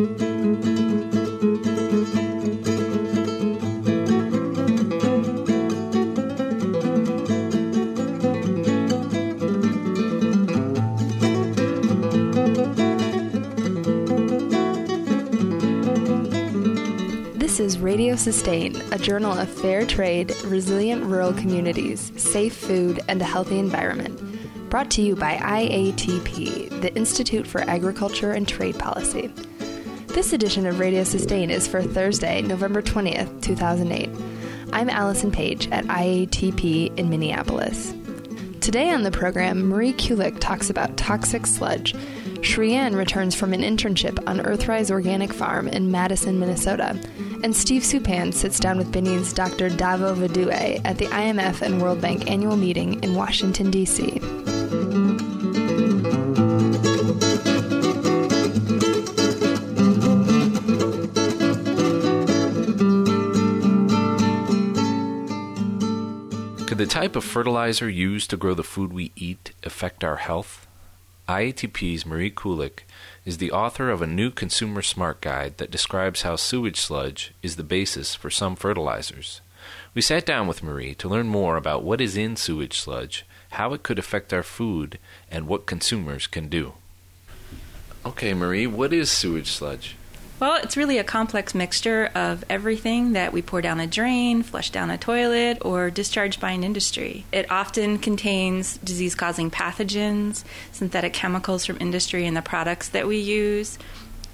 [0.00, 0.08] This
[17.60, 23.26] is Radio Sustain, a journal of fair trade, resilient rural communities, safe food, and a
[23.26, 24.18] healthy environment.
[24.70, 29.30] Brought to you by IATP, the Institute for Agriculture and Trade Policy.
[30.12, 34.10] This edition of Radio Sustain is for Thursday, November 20th, 2008.
[34.72, 37.94] I'm Allison Page at IATP in Minneapolis.
[38.60, 41.94] Today on the program, Marie Kulick talks about toxic sludge.
[42.42, 46.98] Shi Yan returns from an internship on Earthrise Organic Farm in Madison, Minnesota.
[47.44, 49.70] And Steve Suppan sits down with Benin's Dr.
[49.70, 54.20] Davo Vodohue at the IMF and World Bank annual meeting in Washington, D.C.
[66.90, 70.66] type of fertilizer used to grow the food we eat affect our health?
[71.28, 72.80] IATP's Marie Kulick
[73.24, 77.54] is the author of a new consumer smart guide that describes how sewage sludge is
[77.54, 79.40] the basis for some fertilizers.
[79.94, 83.72] We sat down with Marie to learn more about what is in sewage sludge, how
[83.72, 84.98] it could affect our food,
[85.30, 86.72] and what consumers can do.
[88.04, 89.94] Okay, Marie, what is sewage sludge?
[90.40, 94.70] Well, it's really a complex mixture of everything that we pour down a drain, flush
[94.70, 97.26] down a toilet, or discharge by an industry.
[97.30, 103.18] It often contains disease causing pathogens, synthetic chemicals from industry and the products that we
[103.18, 103.78] use,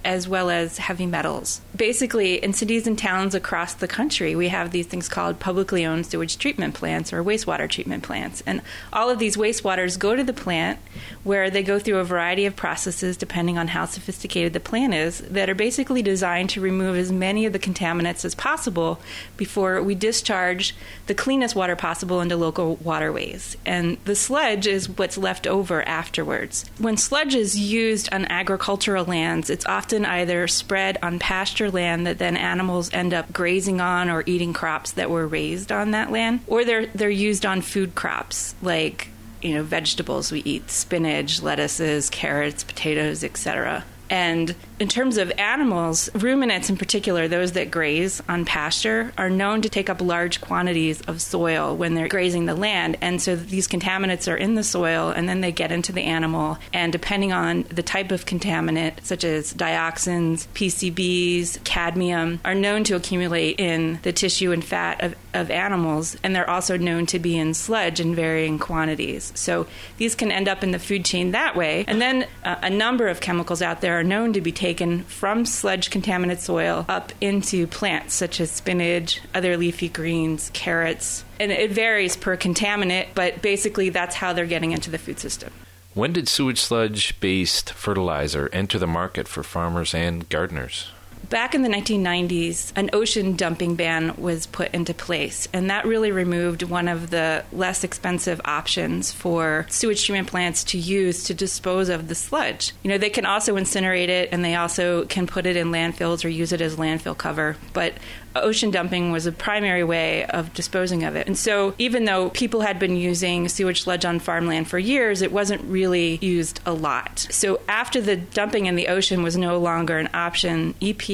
[0.07, 1.61] as well as heavy metals.
[1.75, 6.07] Basically, in cities and towns across the country, we have these things called publicly owned
[6.07, 8.43] sewage treatment plants or wastewater treatment plants.
[8.47, 10.79] And all of these wastewaters go to the plant
[11.25, 15.19] where they go through a variety of processes, depending on how sophisticated the plant is,
[15.23, 19.01] that are basically designed to remove as many of the contaminants as possible
[19.37, 20.75] before we discharge
[21.09, 23.57] the cleanest water possible into local waterways.
[23.67, 26.65] And the sludge is what's left over afterwards.
[26.79, 32.19] When sludge is used on agricultural lands, it's often either spread on pasture land that
[32.19, 36.41] then animals end up grazing on or eating crops that were raised on that land,
[36.47, 39.09] or they're they're used on food crops like
[39.43, 46.11] you know vegetables we eat spinach lettuces carrots potatoes etc and in terms of animals,
[46.15, 51.01] ruminants in particular, those that graze on pasture, are known to take up large quantities
[51.03, 52.99] of soil when they're grazing the land.
[53.01, 56.59] And so these contaminants are in the soil and then they get into the animal.
[56.73, 62.97] And depending on the type of contaminant, such as dioxins, PCBs, cadmium, are known to
[62.97, 66.17] accumulate in the tissue and fat of, of animals.
[66.23, 69.33] And they're also known to be in sludge in varying quantities.
[69.35, 71.85] So these can end up in the food chain that way.
[71.89, 75.45] And then uh, a number of chemicals out there are known to be taken from
[75.47, 81.25] sludge contaminated soil up into plants such as spinach, other leafy greens, carrots.
[81.41, 85.53] And it varies per contaminant, but basically that's how they're getting into the food system.
[85.95, 90.91] When did sewage sludge based fertilizer enter the market for farmers and gardeners?
[91.29, 96.13] Back in the 1990s, an ocean dumping ban was put into place, and that really
[96.13, 101.89] removed one of the less expensive options for sewage treatment plants to use to dispose
[101.89, 102.73] of the sludge.
[102.85, 106.25] You know, they can also incinerate it and they also can put it in landfills
[106.25, 107.95] or use it as landfill cover, but
[108.37, 111.27] ocean dumping was a primary way of disposing of it.
[111.27, 115.33] And so, even though people had been using sewage sludge on farmland for years, it
[115.33, 117.27] wasn't really used a lot.
[117.31, 121.06] So, after the dumping in the ocean was no longer an option, EPA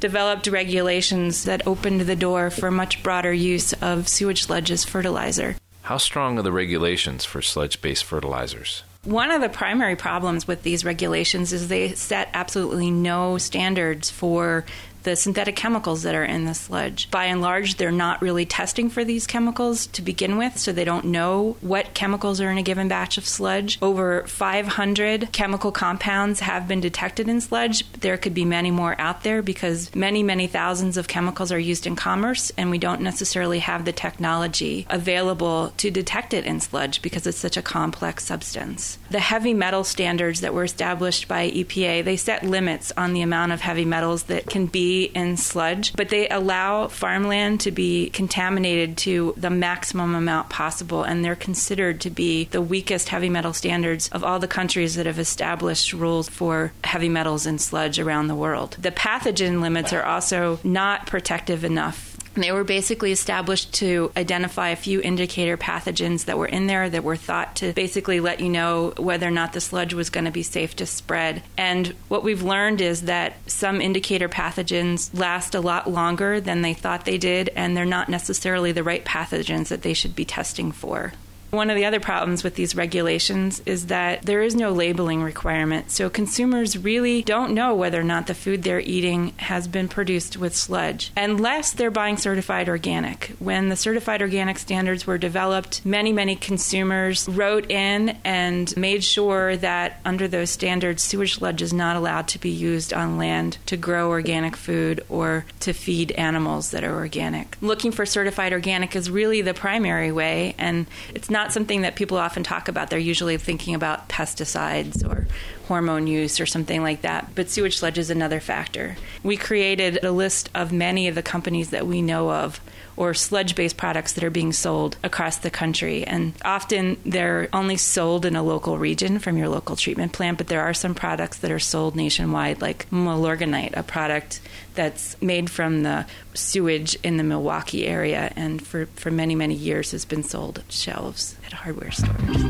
[0.00, 5.56] developed regulations that opened the door for much broader use of sewage sludge as fertilizer.
[5.82, 8.82] How strong are the regulations for sludge based fertilizers?
[9.04, 14.64] One of the primary problems with these regulations is they set absolutely no standards for
[15.06, 17.08] the synthetic chemicals that are in the sludge.
[17.12, 20.84] By and large, they're not really testing for these chemicals to begin with, so they
[20.84, 23.78] don't know what chemicals are in a given batch of sludge.
[23.80, 27.88] Over 500 chemical compounds have been detected in sludge.
[27.92, 31.86] There could be many more out there because many, many thousands of chemicals are used
[31.86, 37.00] in commerce, and we don't necessarily have the technology available to detect it in sludge
[37.00, 38.98] because it's such a complex substance.
[39.10, 43.52] The heavy metal standards that were established by EPA, they set limits on the amount
[43.52, 48.96] of heavy metals that can be in sludge, but they allow farmland to be contaminated
[48.98, 54.08] to the maximum amount possible, and they're considered to be the weakest heavy metal standards
[54.08, 58.34] of all the countries that have established rules for heavy metals in sludge around the
[58.34, 58.76] world.
[58.80, 64.76] The pathogen limits are also not protective enough They were basically established to identify a
[64.76, 68.92] few indicator pathogens that were in there that were thought to basically let you know
[68.98, 71.42] whether or not the sludge was going to be safe to spread.
[71.56, 76.74] And what we've learned is that some indicator pathogens last a lot longer than they
[76.74, 80.72] thought they did, and they're not necessarily the right pathogens that they should be testing
[80.72, 81.14] for.
[81.50, 85.90] One of the other problems with these regulations is that there is no labeling requirement.
[85.90, 90.36] So consumers really don't know whether or not the food they're eating has been produced
[90.36, 93.32] with sludge, unless they're buying certified organic.
[93.38, 99.56] When the certified organic standards were developed, many, many consumers wrote in and made sure
[99.58, 103.76] that under those standards, sewage sludge is not allowed to be used on land to
[103.76, 107.56] grow organic food or to feed animals that are organic.
[107.60, 112.18] Looking for certified organic is really the primary way, and it's not something that people
[112.18, 112.90] often talk about.
[112.90, 115.26] They're usually thinking about pesticides or
[115.68, 117.34] hormone use or something like that.
[117.34, 118.96] But sewage sludge is another factor.
[119.22, 122.60] We created a list of many of the companies that we know of
[122.96, 126.04] or sludge based products that are being sold across the country.
[126.04, 130.48] And often they're only sold in a local region from your local treatment plant, but
[130.48, 134.40] there are some products that are sold nationwide, like Milorganite, a product
[134.74, 139.92] that's made from the sewage in the Milwaukee area and for, for many, many years
[139.92, 142.44] has been sold shelves at hardware stores.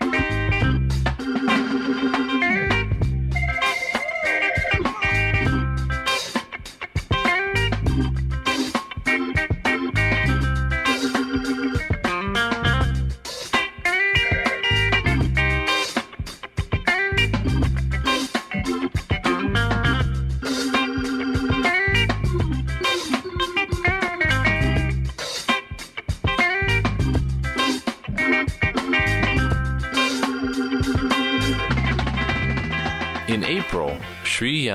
[0.00, 0.21] In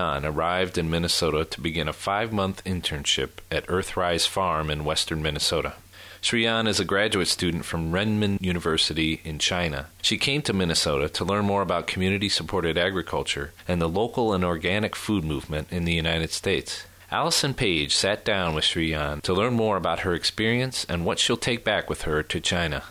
[0.07, 5.73] Arrived in Minnesota to begin a five month internship at Earthrise Farm in western Minnesota.
[6.21, 9.87] Shi Yan is a graduate student from Renmin University in China.
[10.01, 14.43] She came to Minnesota to learn more about community supported agriculture and the local and
[14.43, 16.85] organic food movement in the United States.
[17.11, 21.19] Allison Page sat down with Shi Yan to learn more about her experience and what
[21.19, 22.83] she'll take back with her to China.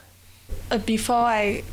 [0.70, 1.64] Uh, before I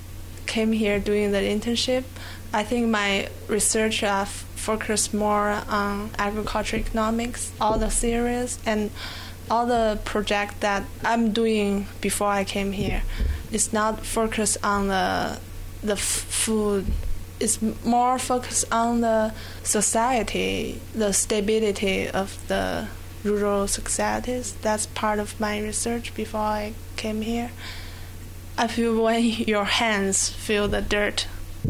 [0.45, 2.03] came here doing the internship,
[2.51, 8.91] I think my research have focused more on agriculture economics, all the theories and
[9.51, 13.03] all the project that I'm doing before I came here.
[13.51, 15.39] It's not focused on the
[15.83, 16.85] the food.
[17.39, 19.33] It's more focused on the
[19.63, 22.87] society, the stability of the
[23.23, 24.55] rural societies.
[24.61, 27.51] That's part of my research before I came here.
[28.57, 29.23] I feel when
[29.53, 31.27] your hands feel the dirt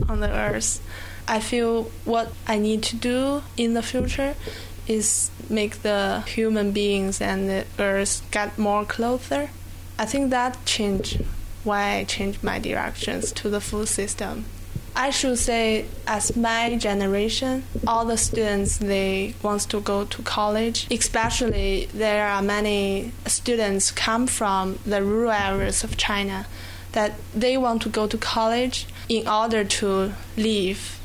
[0.08, 0.82] on the earth,
[1.28, 4.36] I feel what I need to do in the future
[4.88, 9.50] is make the human beings and the earth get more closer.
[9.98, 11.24] I think that changed
[11.64, 14.46] why I changed my directions to the food system.
[14.96, 20.88] I should say, as my generation, all the students they want to go to college.
[20.92, 26.46] Especially, there are many students come from the rural areas of China
[26.92, 31.00] that they want to go to college in order to leave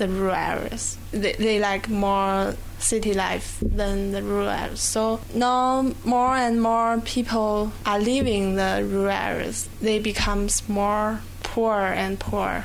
[0.00, 0.96] the rural areas.
[1.12, 4.80] They, they like more city life than the rural areas.
[4.80, 9.68] So now more and more people are leaving the rural areas.
[9.80, 12.64] They becomes more poor and poor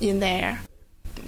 [0.00, 0.60] in there.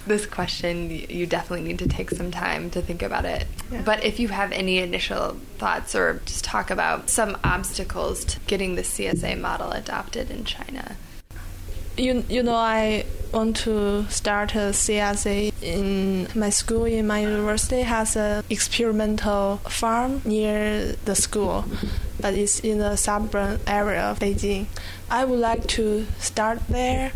[0.05, 3.47] This question, you definitely need to take some time to think about it.
[3.71, 3.83] Yeah.
[3.83, 8.75] But if you have any initial thoughts or just talk about some obstacles to getting
[8.75, 10.97] the CSA model adopted in China.
[11.95, 16.85] You, you know, I want to start a CSA in my school.
[16.85, 21.65] In my university has a experimental farm near the school,
[22.19, 24.65] but it's in the suburban area of Beijing.
[25.09, 27.11] I would like to start there.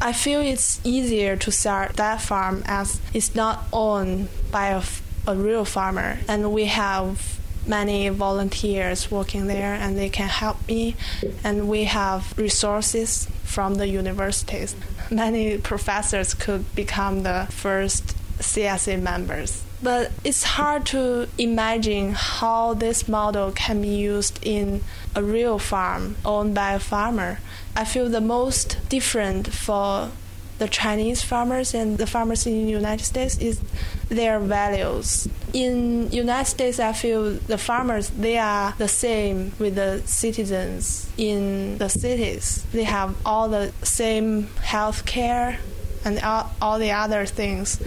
[0.00, 4.82] I feel it's easier to start that farm as it's not owned by a,
[5.26, 10.96] a real farmer, and we have many volunteers working there and they can help me.
[11.42, 14.74] And we have resources from the universities.
[15.10, 19.62] Many professors could become the first CSA members.
[19.82, 24.82] But it's hard to imagine how this model can be used in
[25.14, 27.40] a real farm owned by a farmer.
[27.76, 30.10] I feel the most different for
[30.58, 33.60] the Chinese farmers and the farmers in the United States is
[34.08, 35.28] their values.
[35.52, 41.78] In United States, I feel the farmers they are the same with the citizens in
[41.78, 42.64] the cities.
[42.72, 45.58] They have all the same health care
[46.04, 47.82] and all, all the other things,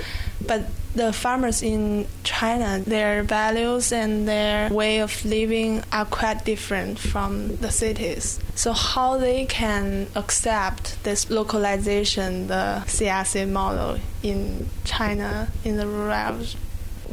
[0.46, 0.66] but
[0.98, 7.56] the farmers in China, their values and their way of living are quite different from
[7.58, 8.40] the cities.
[8.56, 16.46] So how they can accept this localization, the CSA model in China, in the rural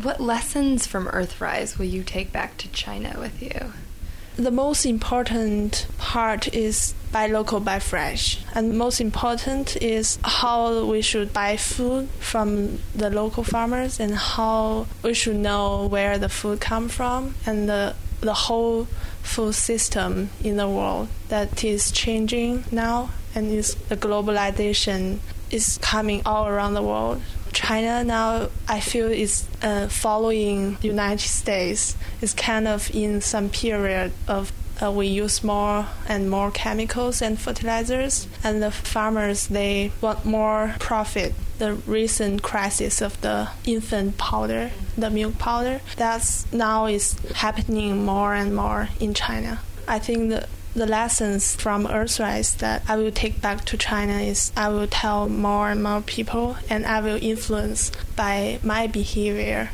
[0.02, 3.72] What lessons from Earthrise will you take back to China with you?
[4.36, 8.40] The most important part is buy local, buy fresh.
[8.52, 14.88] And most important is how we should buy food from the local farmers and how
[15.04, 18.86] we should know where the food come from and the the whole
[19.22, 25.18] food system in the world that is changing now and is the globalization
[25.50, 27.20] is coming all around the world.
[27.64, 31.96] China now, I feel, is uh, following the United States.
[32.20, 34.52] Is kind of in some period of
[34.82, 40.74] uh, we use more and more chemicals and fertilizers, and the farmers they want more
[40.78, 41.34] profit.
[41.58, 48.34] The recent crisis of the infant powder, the milk powder, that's now is happening more
[48.34, 49.60] and more in China.
[49.86, 54.50] I think the the lessons from Earthrise that I will take back to China is
[54.56, 59.70] I will tell more and more people and I will influence by my behavior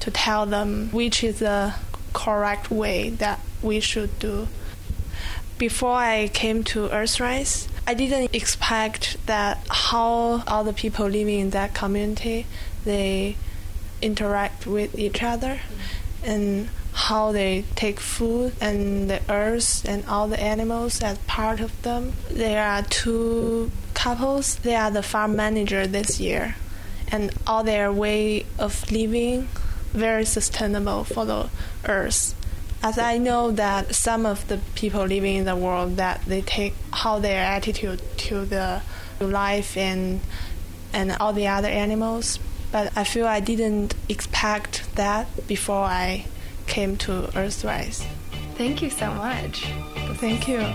[0.00, 1.74] to tell them which is the
[2.12, 4.48] correct way that we should do.
[5.56, 11.50] Before I came to Earthrise, I didn't expect that how all the people living in
[11.50, 12.46] that community
[12.84, 13.36] they
[14.02, 15.60] interact with each other
[16.22, 21.82] and how they take food and the earth and all the animals as part of
[21.82, 22.12] them.
[22.30, 24.56] There are two couples.
[24.56, 26.56] They are the farm manager this year,
[27.08, 29.48] and all their way of living
[29.92, 31.48] very sustainable for the
[31.86, 32.34] earth.
[32.82, 36.74] As I know that some of the people living in the world that they take
[36.92, 38.82] how their attitude to the
[39.20, 40.20] life and
[40.92, 42.38] and all the other animals,
[42.70, 46.26] but I feel I didn't expect that before I
[46.66, 48.04] came to Earthrise.
[48.56, 49.64] Thank you so much.
[50.16, 50.74] Thank you.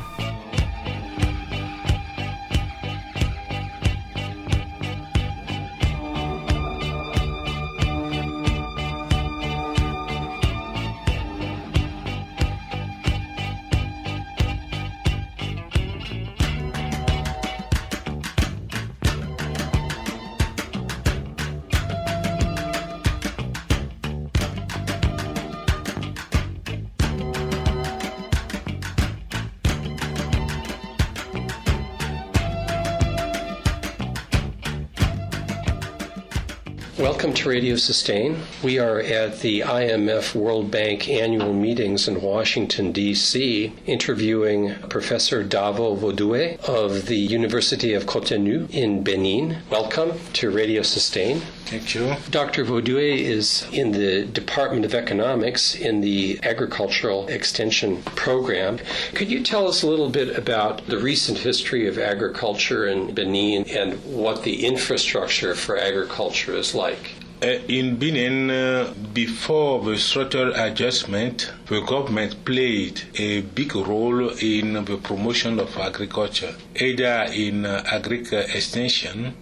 [37.38, 38.39] To Radio Sustain.
[38.63, 45.96] We are at the IMF World Bank annual meetings in Washington, D.C., interviewing Professor Davo
[45.96, 49.58] Vodohue of the University of Cotonou in Benin.
[49.70, 51.41] Welcome to Radio Sustain.
[51.65, 52.15] Thank you.
[52.32, 52.65] Dr.
[52.65, 58.79] Vodohue is in the Department of Economics in the Agricultural Extension Program.
[59.13, 63.65] Could you tell us a little bit about the recent history of agriculture in Benin
[63.70, 67.13] and what the infrastructure for agriculture is like?
[67.39, 74.74] Uh, in Benin, uh, before the structural adjustment, the government played a big role in
[74.74, 79.36] the promotion of agriculture, either in uh, agriculture extension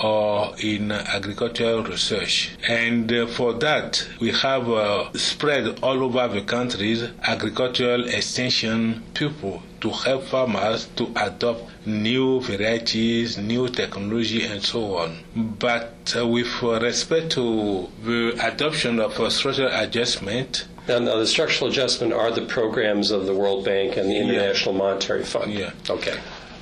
[0.00, 2.56] or in agricultural research.
[2.68, 9.62] And uh, for that, we have uh, spread all over the countries agricultural extension people
[9.80, 15.18] to help farmers to adopt new varieties, new technology, and so on.
[15.36, 21.70] But uh, with respect to the adoption of a structural adjustment, now, now, the structural
[21.70, 24.78] adjustment are the programs of the World Bank and the International yeah.
[24.78, 25.52] Monetary Fund.
[25.52, 25.72] Yeah.
[25.90, 26.18] Okay.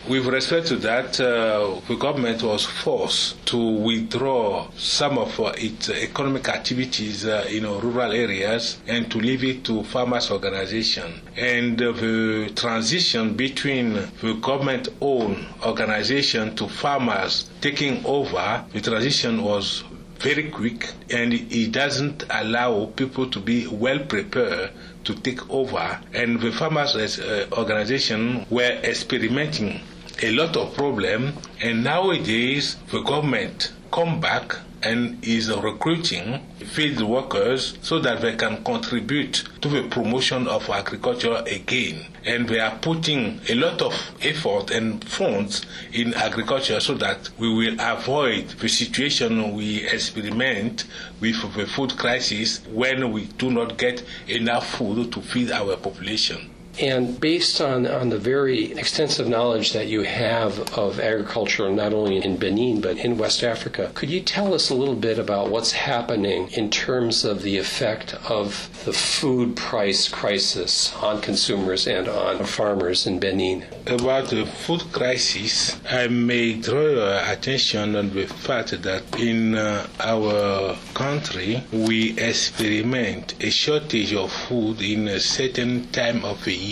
[0.09, 5.91] With respect to that, uh, the government was forced to withdraw some of uh, its
[5.91, 11.13] economic activities uh, in rural areas and to leave it to farmers' organization.
[11.37, 19.83] And the transition between the government-owned organization to farmers taking over, the transition was
[20.21, 24.71] very quick and it doesn't allow people to be well prepared
[25.03, 26.01] to take over.
[26.15, 29.81] And the farmers' uh, organization were experimenting
[30.23, 37.77] a lot of problem and nowadays the government come back and is recruiting field workers
[37.83, 42.05] so that they can contribute to the promotion of agriculture again.
[42.25, 47.49] And they are putting a lot of effort and funds in agriculture so that we
[47.53, 50.85] will avoid the situation we experiment
[51.21, 56.51] with the food crisis when we do not get enough food to feed our population.
[56.81, 62.23] And based on, on the very extensive knowledge that you have of agriculture, not only
[62.23, 65.73] in Benin, but in West Africa, could you tell us a little bit about what's
[65.73, 72.45] happening in terms of the effect of the food price crisis on consumers and on
[72.45, 73.65] farmers in Benin?
[73.87, 79.87] About the food crisis, I may draw your attention on the fact that in uh,
[80.01, 86.66] our country we experiment a shortage of food in a certain time of the year.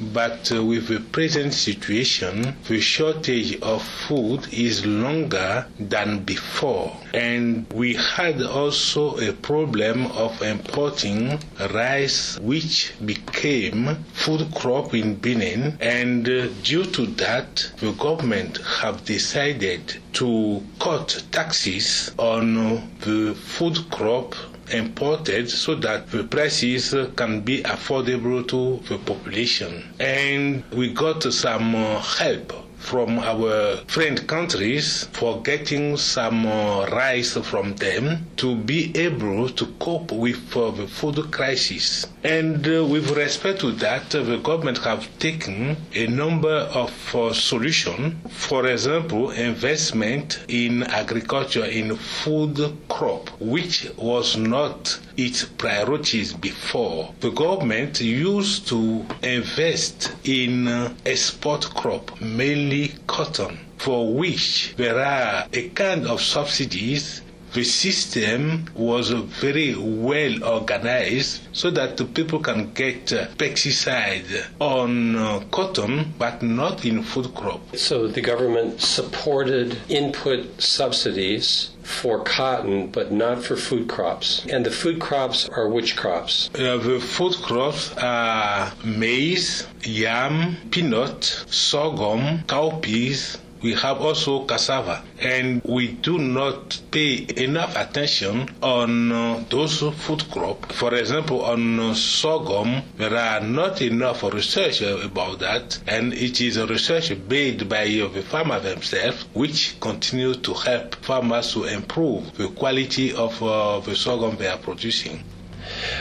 [0.00, 6.96] But uh, with the present situation, the shortage of food is longer than before.
[7.12, 11.40] And we had also a problem of importing
[11.72, 15.76] rice, which became food crop in Benin.
[15.80, 23.90] And uh, due to that, the government have decided to cut taxes on the food
[23.90, 24.36] crop
[24.72, 29.94] imported so that the prices can be affordable to the population.
[30.00, 32.52] And we got some uh, help
[32.82, 39.66] from our friend countries for getting some uh, rice from them to be able to
[39.78, 42.06] cope with uh, the food crisis.
[42.24, 47.32] And uh, with respect to that, uh, the government have taken a number of uh,
[47.32, 48.14] solutions.
[48.30, 57.12] For example, investment in agriculture in food crop, which was not its priorities before.
[57.18, 65.48] The government used to invest in uh, export crop, mainly cotton, for which there are
[65.52, 67.22] a kind of subsidies
[67.52, 75.16] the system was very well organized so that the people can get uh, pesticide on
[75.16, 77.76] uh, cotton but not in food crop.
[77.76, 84.46] So the government supported input subsidies for cotton, but not for food crops.
[84.46, 86.48] And the food crops are which crops?
[86.54, 95.62] Uh, the food crops are maize, yam, peanut, sorghum, cowpeas, we have also cassava, and
[95.64, 100.74] we do not pay enough attention on uh, those food crops.
[100.76, 106.56] For example, on uh, sorghum, there are not enough research about that, and it is
[106.56, 112.48] a research made by the farmer themselves, which continue to help farmers to improve the
[112.48, 115.22] quality of uh, the sorghum they are producing.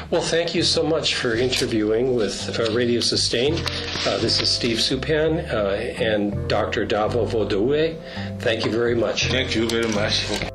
[0.10, 3.54] Well, thank you so much for interviewing with uh, Radio Sustain.
[4.06, 6.86] Uh, this is Steve Suppan uh, and Dr.
[6.86, 7.96] Davo Vodohue.
[8.40, 9.28] Thank you very much.
[9.28, 10.51] Thank you very much.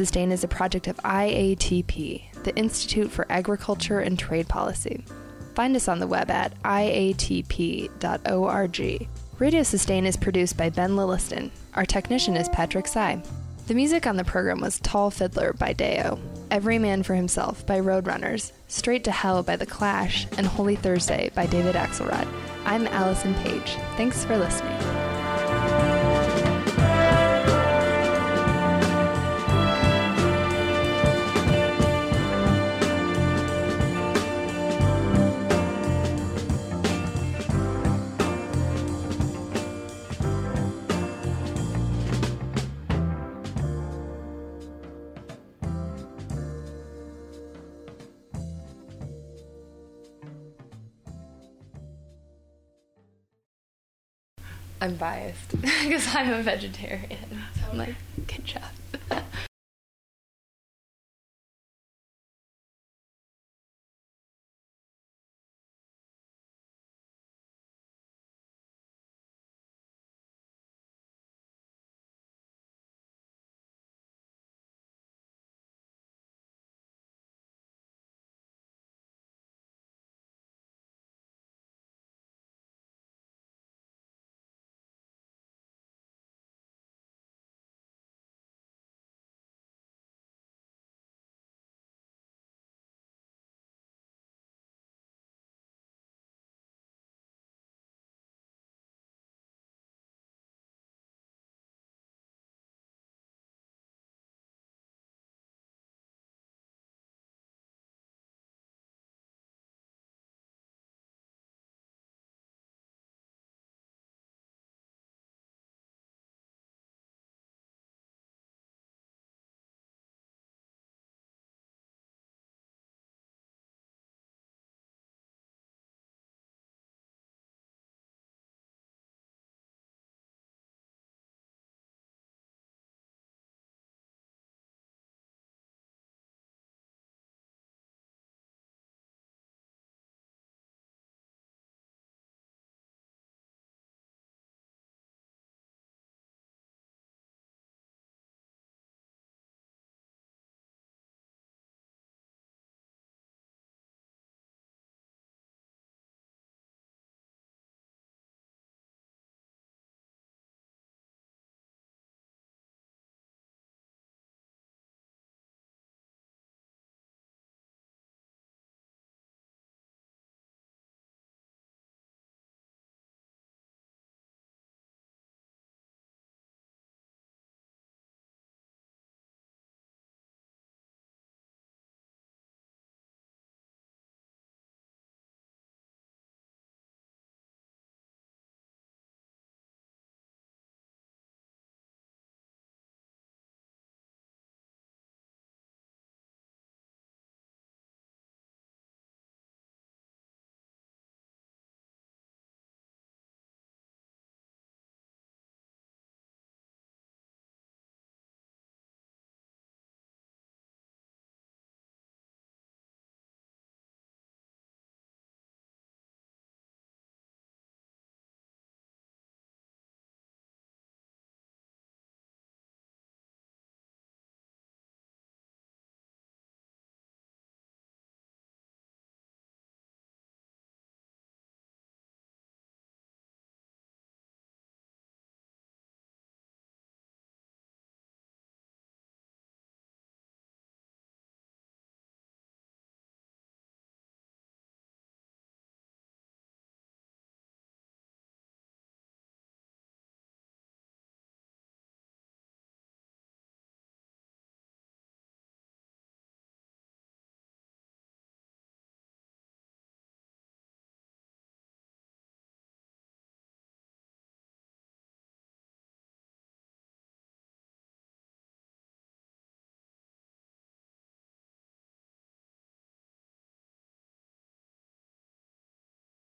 [0.00, 5.04] Sustain is a project of IATP, the Institute for Agriculture and Trade Policy.
[5.54, 7.98] Find us on the web at iatp.org.
[9.38, 11.50] Radio Sustain is produced by Ben Lilliston.
[11.74, 13.22] Our technician is Patrick Sy.
[13.66, 16.18] The music on the program was Tall Fiddler by Deo,
[16.50, 21.30] Every Man for Himself by Roadrunners, Straight to Hell by The Clash, and Holy Thursday
[21.34, 22.26] by David Axelrod.
[22.64, 23.76] I'm Allison Page.
[23.98, 24.99] Thanks for listening.
[55.00, 57.42] Biased because I'm a vegetarian.
[57.56, 57.94] So I'm like,
[58.28, 58.62] good job.